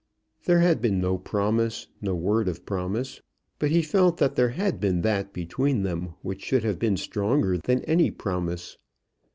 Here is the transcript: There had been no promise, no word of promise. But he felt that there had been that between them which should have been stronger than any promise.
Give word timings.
There 0.45 0.61
had 0.61 0.81
been 0.81 0.99
no 0.99 1.19
promise, 1.19 1.85
no 2.01 2.15
word 2.15 2.47
of 2.47 2.65
promise. 2.65 3.21
But 3.59 3.69
he 3.69 3.83
felt 3.83 4.17
that 4.17 4.35
there 4.35 4.49
had 4.49 4.79
been 4.79 5.01
that 5.01 5.31
between 5.31 5.83
them 5.83 6.15
which 6.23 6.43
should 6.43 6.63
have 6.63 6.79
been 6.79 6.97
stronger 6.97 7.59
than 7.59 7.83
any 7.83 8.09
promise. 8.09 8.77